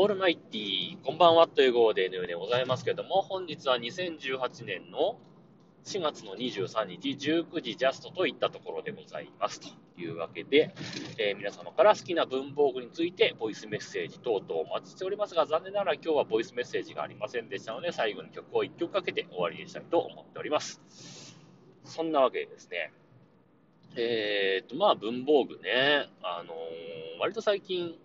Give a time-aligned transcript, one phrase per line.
[0.00, 5.18] オールマイティー、こんばんはという号でのようでございますけども、本日は2018年の
[5.84, 9.66] 4月の23日19時ジャストといったところでございますと
[10.00, 10.72] いうわけで、
[11.18, 20.80] えー、皆様から好きな文房具についてボイスメッセージ等々お待ちしておりますが、残念ながら今日はボイスメッセージがありませんでしたので、最後に曲を1曲かけて終わりにしたいと思っております。
[21.82, 22.92] そんなわけでですね、
[23.96, 27.96] えーと、まあ文房具ね、あのー、割と最近、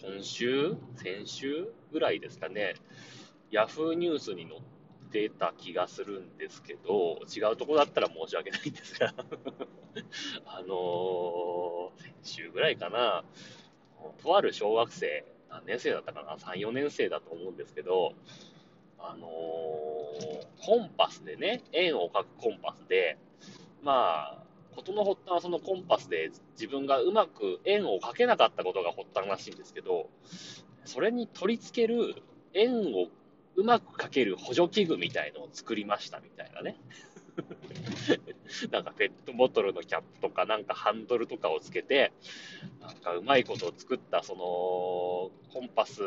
[0.00, 0.76] 今週？
[0.96, 2.74] 先週ぐらいですかね、
[3.50, 4.60] ヤフーニュースに載っ
[5.10, 9.14] てた気がするんですけど、違うとこだったら申し訳ないんですが。
[10.46, 13.24] あのー、先週ぐらいかな、
[14.22, 18.14] とある小学生、何年生だったかな、3、4年生だと思うんですけど、
[18.98, 23.18] あのー、コンパスでね、円を描くコンパスで、
[23.82, 24.41] まあ、
[24.74, 30.08] 事の発端はそのコンパスで自分がうまく円を描けなかったことが発端らしいんですけど、
[30.84, 32.22] それに取り付ける
[32.54, 33.08] 円を
[33.54, 36.76] うまく描ける補助器具みたいのを作りましたみたいなね。
[38.70, 42.12] なんかペットボトルのキャップとかなんかハンドルとかをつけて、
[42.80, 46.02] なんかうまいことを作ったそのコンパス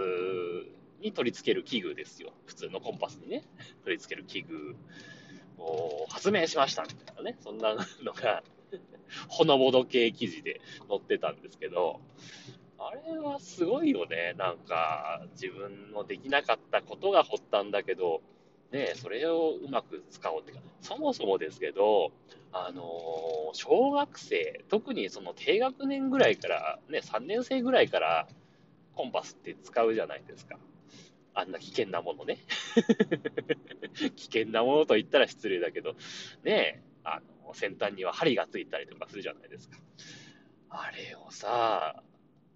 [1.00, 2.34] に取り付ける器具ですよ。
[2.45, 3.44] 普通のコンパスにね、
[3.84, 4.76] 取り付ける器具
[5.58, 8.44] を発明しましたみたいなね、そんなのが
[9.27, 11.99] ほのぼの系記事で載ってたんですけど、
[12.77, 14.35] あれはすごいよね。
[14.38, 18.21] なんか、自分のできなかったことが発端だけど、
[18.71, 22.11] ね、それをうまく使おうっていうか、そもそもですけど、
[22.52, 22.86] あのー、
[23.53, 28.27] 小学生、特にその低学年ぐらいから、ね、3年生ぐらいから
[28.95, 30.58] コンパスって使うじゃないですか。
[31.33, 32.39] あんな危険なものね。
[34.16, 35.95] 危険なものと言ったら失礼だけど、
[36.43, 39.78] ねあの、先端には針がついたりとかするじゃないですか。
[40.70, 42.04] あれをさ、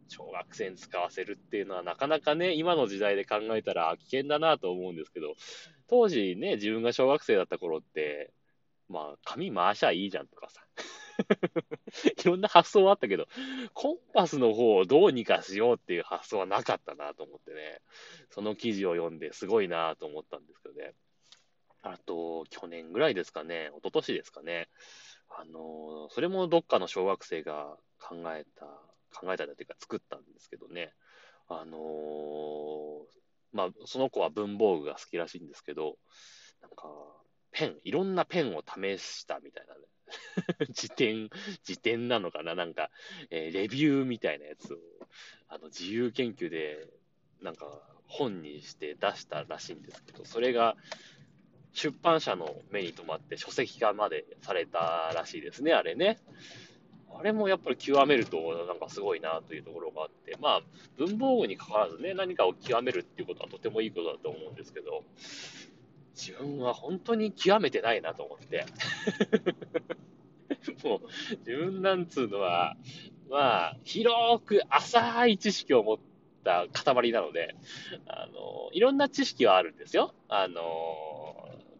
[0.07, 5.35] 小学生に使わせるっていうのはなかなかね、今の時代で考えたら危険だなと思うんですけど、
[5.87, 8.33] 当時ね、自分が小学生だった頃って、
[8.89, 10.61] まあ、紙回しゃいいじゃんとかさ。
[12.23, 13.27] いろんな発想はあったけど、
[13.73, 17.81] コンパスの方をどうにかしようっていう発想はなかったなと思ってね、
[18.29, 20.93] その記事を読んですごいなと思ったんですけどね。
[21.81, 24.67] あと、去年ぐらいですかね、一昨年ですかね。
[25.29, 28.65] あの、それもどっかの小学生が考えた
[29.11, 30.93] 考えたっていうか作ったんですけどね、
[31.47, 33.05] あの、
[33.51, 35.97] まあ、その子は文房具が好きらしいんですけど、
[36.61, 36.87] なんか、
[37.51, 39.81] ペン、いろんなペンを試したみたいなね。
[40.71, 41.29] 辞典、
[41.63, 42.55] 辞典なのかな？
[42.55, 42.89] なんか、
[43.29, 44.77] えー、レビューみたいなやつを、
[45.47, 46.87] あの、自由研究で、
[47.41, 47.65] なんか、
[48.05, 50.75] 本にして出したらしいんですけど、それが、
[51.73, 56.19] 出版社の目に留まって書籍化までされたらしいですね、あれね。
[57.17, 58.37] あれもやっぱり極めると、
[58.67, 60.61] なんかすごいなというところがあって、まあ、
[60.97, 65.03] 文房具に関わらずね、何かを極めるっていうことはとてもいいことだと思うんですけど、
[66.15, 68.65] 自分は本当に極めてないなと思って。
[70.83, 70.99] もう、
[71.39, 72.75] 自分なんつうのは、
[73.29, 75.97] まあ、広く浅い知識を持っ
[76.43, 77.55] た塊なので、
[78.07, 80.13] あの、いろんな知識はあるんですよ。
[80.27, 80.61] あの、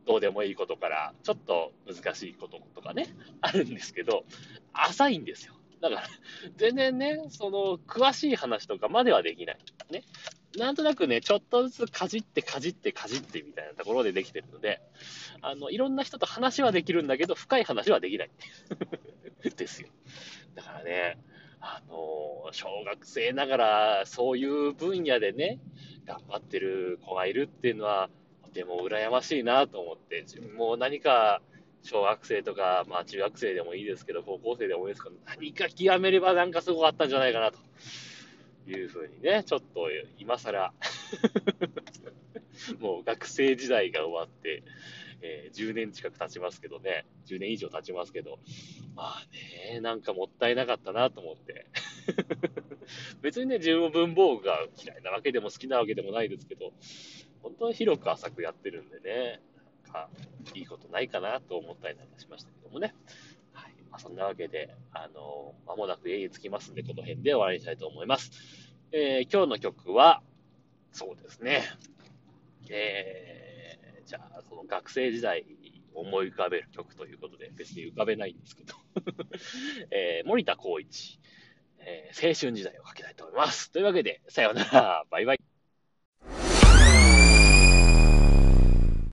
[0.09, 4.25] どうでもいいことから、ちょっと難しいこととかね、あるんですけど、
[4.73, 5.53] 浅いんですよ。
[5.81, 6.03] だから、
[6.57, 9.57] 全然ね、その、詳しい話とかまではできない。
[9.91, 10.01] ね。
[10.57, 14.81] なんとなくね、ちょっとずつかじってかじってかじってみたいなところでできてるので、
[15.41, 18.31] あの、いろんな人と話はできるんだけど、深い話はできない。
[19.55, 19.89] ですよ。
[20.55, 21.19] だからね、
[21.61, 25.59] あの、小学生ながら、そういう分野でね、
[26.05, 28.09] 頑張ってる子がいるっていうのは、
[28.53, 31.41] でも羨ましいなと思って、自分も何か
[31.83, 37.59] 小学生とか、まあ中学生でもいいですけど、高校生でもいいですけど、何か極めればなんかすごかったんじゃないかなと。
[38.71, 39.87] いうふうにね、ちょっと
[40.19, 40.73] 今更
[42.79, 44.63] もう学生時代が終わって、
[45.21, 48.39] えー、10年近く経ちますけどね、10年以上経ちますけど、
[48.95, 49.27] まあ
[49.73, 51.65] ね、なんかもったいなかったなと思って。
[53.21, 56.73] 別にね、自分も文房具が嫌いなわけでも好きなわけでもないですけど、
[57.41, 59.41] 本当に広く浅くやってるんでね、
[59.85, 60.09] なんか、
[60.53, 62.93] いいことないかなと思ったりなんかしましたけどもね。
[63.53, 63.73] はい。
[63.89, 68.31] まあ、そんなわけで、あのー、間もなく家に着きますんで、この辺で終わりにしたいと思います。
[68.91, 70.21] えー、今日の曲は、
[70.91, 71.63] そうですね。
[72.69, 75.45] えー、じゃあ、その学生時代
[75.93, 78.75] 思い浮かべる曲ということで、別に浮かべないんですけど、
[79.91, 81.19] えー、森田光一、
[81.79, 83.71] えー、青春時代をかけたいと思います。
[83.71, 85.48] というわけで、さようなら、バイバイ。